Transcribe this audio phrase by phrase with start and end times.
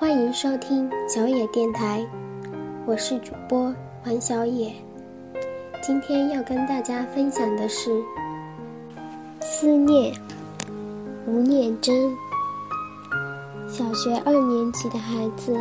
[0.00, 2.06] 欢迎收听小野电台，
[2.86, 3.74] 我是主播
[4.06, 4.72] 王小野。
[5.82, 7.90] 今天要跟大家分享的是
[9.40, 10.14] 《思念》，
[11.26, 12.14] 吴念真。
[13.68, 15.58] 小学二年级的孩子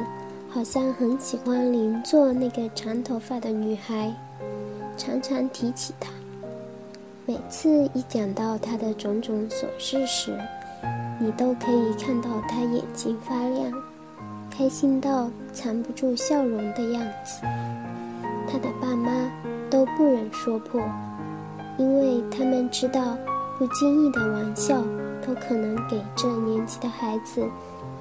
[0.51, 4.13] 好像很喜欢邻座那个长头发的女孩，
[4.95, 6.11] 常常提起她。
[7.25, 10.37] 每次一讲到她的种种琐事时，
[11.19, 13.73] 你都可以看到她眼睛发亮。
[14.57, 17.41] 开心到藏不住笑容的样子，
[18.49, 19.31] 他的爸妈
[19.69, 20.81] 都不忍说破，
[21.77, 23.15] 因为他们知道
[23.59, 24.81] 不经意的玩笑
[25.23, 27.45] 都可能给这年纪的孩子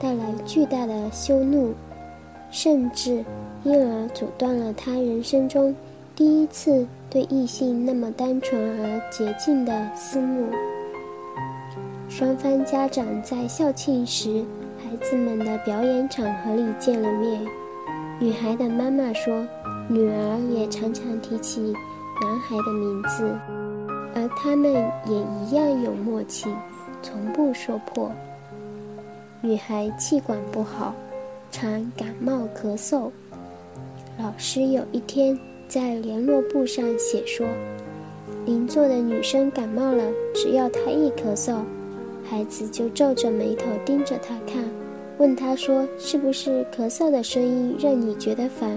[0.01, 1.75] 带来巨大的羞怒，
[2.51, 3.23] 甚至
[3.63, 5.77] 因而阻断了他人生中
[6.15, 10.49] 第一次对异性那么单纯而洁净的思慕。
[12.09, 14.43] 双方家长在校庆时。
[14.97, 17.47] 孩子们的表演场合里见了面，
[18.19, 19.47] 女孩的妈妈说，
[19.91, 21.61] 女儿也常常提起
[22.23, 23.31] 男孩的名字，
[24.15, 26.49] 而他们也一样有默契，
[27.03, 28.11] 从不说破。
[29.43, 30.95] 女孩气管不好，
[31.51, 33.11] 常感冒咳嗽。
[34.19, 37.47] 老师有一天在联络簿上写说，
[38.47, 40.03] 邻座的女生感冒了，
[40.35, 41.59] 只要她一咳嗽。
[42.29, 44.65] 孩子就皱着眉头盯着她看，
[45.19, 48.71] 问他说：“是不是咳嗽的声音让你觉得烦？”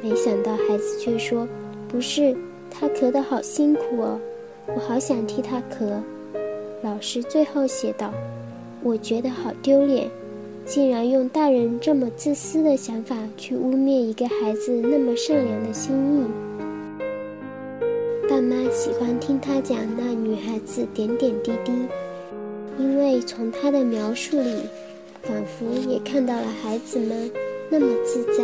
[0.00, 1.48] 没想到孩子却说
[1.88, 2.36] ：“不是，
[2.70, 4.20] 他咳得好辛苦哦，
[4.68, 6.00] 我好想替他咳。”
[6.82, 8.12] 老师最后写道
[8.82, 10.08] ：“我觉得好丢脸，
[10.64, 16.24] 竟然用大人这么自私的想法去污蔑一个孩子那么善良的心意。”
[18.30, 21.72] 爸妈喜欢听他讲那女孩子点点滴滴。
[22.78, 24.62] 因为从他的描述里，
[25.22, 27.30] 仿佛也看到了孩子们
[27.70, 28.42] 那么自在、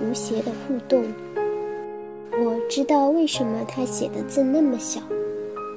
[0.00, 1.04] 无邪的互动。
[2.38, 5.00] 我知道为什么他写的字那么小，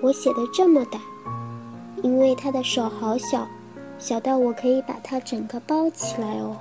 [0.01, 1.00] 我写的这么大，
[2.03, 3.47] 因为他的手好小，
[3.97, 6.57] 小到我可以把他整个包起来哦。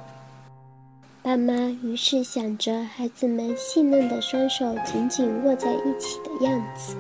[1.20, 1.52] 爸妈
[1.82, 6.94] 于是想着孩子们细嫩的双手紧紧握在一起的样子，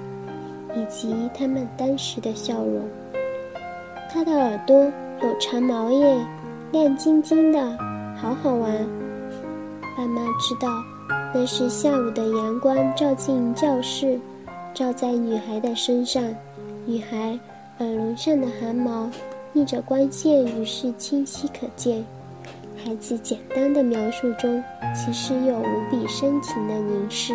[0.74, 2.86] 以及他们当时的笑容。
[4.10, 4.76] 他的耳朵
[5.22, 6.18] 有长毛耶，
[6.70, 7.58] 亮晶晶的，
[8.14, 8.70] 好好玩。
[9.96, 10.68] 爸妈知道，
[11.34, 14.20] 那是下午的阳光照进教室，
[14.74, 16.22] 照在女孩的身上，
[16.84, 17.38] 女孩
[17.78, 19.08] 耳轮上的汗毛
[19.54, 22.04] 逆着光线，于是清晰可见。
[22.84, 24.62] 孩子简单的描述中，
[24.94, 27.34] 其实有无比深情的凝视。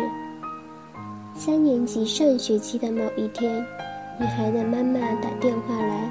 [1.34, 3.52] 三年级上学期的某一天，
[4.20, 6.08] 女孩的妈妈打电话来。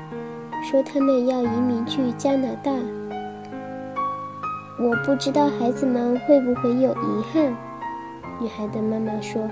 [0.61, 2.72] 说他们要移民去加拿大，
[4.83, 7.55] 我不知道孩子们会不会有遗憾。
[8.41, 9.49] 女孩的妈妈说：“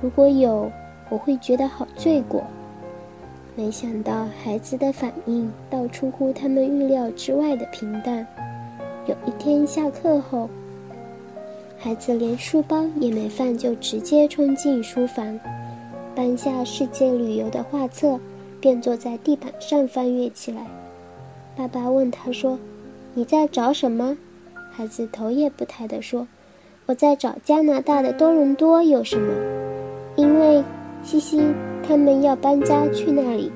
[0.00, 0.70] 如果有，
[1.08, 2.44] 我会觉得好罪过。”
[3.56, 8.24] 没想到孩子的反应倒出乎他们预料之外的平淡。
[9.06, 10.48] 有一天下课后，
[11.76, 15.38] 孩子连书包也没放，就直接冲进书房，
[16.14, 18.18] 搬下世界旅游的画册。
[18.60, 20.66] 便坐在地板上翻阅起来。
[21.56, 22.58] 爸爸问他说
[23.14, 24.18] ：“你在找什么？”
[24.80, 26.26] 孩子头也不抬地说
[26.88, 29.30] ：“我在找加拿大的多伦多有什么？
[30.16, 30.64] 因为
[31.02, 31.38] 西西
[31.86, 33.52] 他们要搬家去那里。”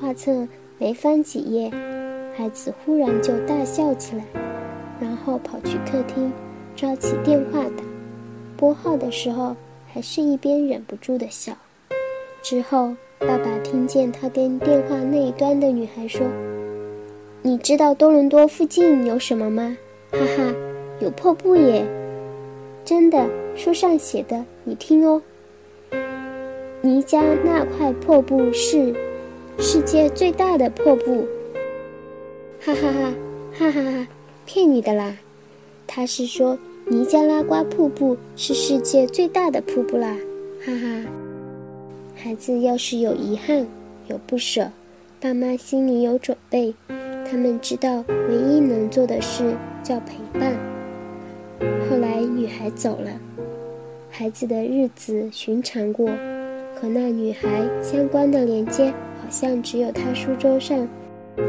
[0.00, 0.48] 画册
[0.78, 1.70] 没翻几页，
[2.34, 4.24] 孩子忽然就大笑起来，
[4.98, 6.32] 然后跑去客厅，
[6.74, 7.84] 抓起电话打。
[8.56, 9.54] 拨号的时候，
[9.92, 11.52] 还是一边忍不住的笑。
[12.40, 12.94] 之后。
[13.18, 16.20] 爸爸听见他跟电话那一端的女孩说
[17.46, 19.78] ：“你知道多伦多附近有什么吗？
[20.10, 20.52] 哈哈，
[20.98, 21.86] 有瀑布耶！
[22.84, 23.24] 真的，
[23.54, 25.22] 书上写的，你听哦。
[26.80, 28.92] 尼加那块瀑布是
[29.60, 31.24] 世界最大的瀑布。
[32.60, 33.14] 哈哈哈，
[33.56, 34.08] 哈哈哈，
[34.44, 35.16] 骗你的啦！
[35.86, 40.16] 他是说尼加拉瓜瀑布是世界最大的瀑布啦，
[40.64, 41.04] 哈哈。”
[42.16, 43.64] 孩子要是有遗憾、
[44.08, 44.68] 有不舍，
[45.20, 46.74] 爸妈心里有准备。
[47.28, 50.56] 他们知道唯一能做的事叫陪伴。
[51.88, 53.10] 后来女孩走了，
[54.10, 56.06] 孩子的日子寻常过，
[56.74, 57.48] 和那女孩
[57.82, 60.88] 相关的连接，好像只有他书桌上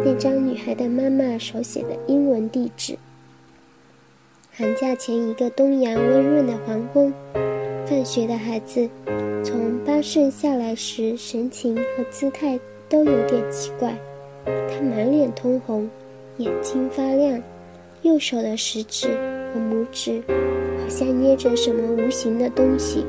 [0.04, 2.98] 那张女孩的妈妈手写的英文地址。
[4.52, 7.14] 寒假前一个东阳温润的黄昏。
[7.86, 8.90] 放学的孩子
[9.42, 12.60] 从巴士下来时，神情和姿态
[12.90, 13.96] 都有点奇怪。
[14.70, 15.90] 他满脸通红，
[16.38, 17.42] 眼睛发亮，
[18.02, 19.08] 右手的食指
[19.54, 23.06] 和拇指好像捏着什么无形的东西，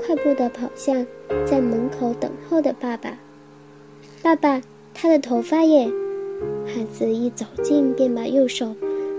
[0.00, 1.06] 快步地跑向
[1.44, 3.18] 在门口等候的爸爸。
[4.22, 4.60] 爸爸，
[4.94, 5.90] 他的头发耶！
[6.66, 8.74] 孩子一走近，便把右手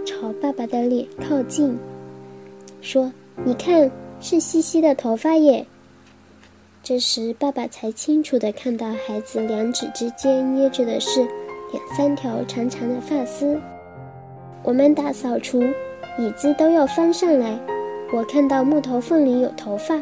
[0.05, 1.77] 朝爸爸的脸靠近，
[2.81, 3.11] 说
[3.45, 3.89] ：“你看，
[4.19, 5.65] 是西西的头发耶。”
[6.87, 11.19] 这时，爸爸才清楚地看到孩子两指之间捏着的是
[11.73, 13.59] 两三条长长的发丝。
[14.63, 15.61] 我们大扫除，
[16.17, 17.59] 椅子都要翻上来。
[18.13, 20.01] 我看到木头缝里有头发。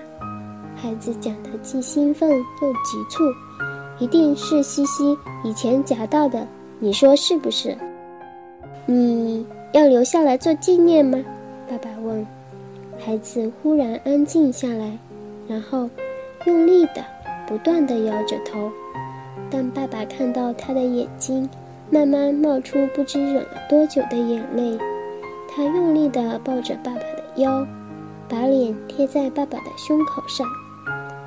[0.76, 3.24] 孩子讲得既兴奋又急促，
[3.98, 6.48] 一定是西西以前夹到的。
[6.78, 7.76] 你说是不是？
[8.86, 9.44] 你
[9.74, 11.18] 要留下来做纪念吗？
[11.68, 12.24] 爸爸问。
[13.00, 14.96] 孩子忽然安静下来，
[15.48, 15.90] 然后。
[16.45, 17.03] 用力的、
[17.47, 18.71] 不断的摇着头，
[19.50, 21.50] 当爸爸看到他的眼睛
[21.89, 24.77] 慢慢冒出不知忍了多久的眼泪，
[25.50, 27.65] 他用力的抱着爸爸的腰，
[28.30, 30.45] 把脸贴在爸爸的胸口上，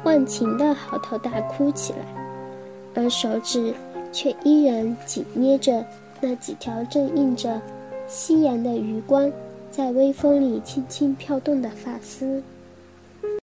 [0.04, 1.98] 忘情的嚎啕大哭起来，
[2.94, 3.74] 而手指
[4.12, 5.84] 却依然紧捏着
[6.20, 7.60] 那几条正映着
[8.06, 9.30] 夕阳的余光，
[9.70, 12.40] 在微风里轻轻飘动的发丝。